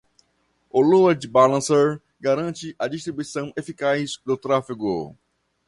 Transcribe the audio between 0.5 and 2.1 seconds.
O Load Balancer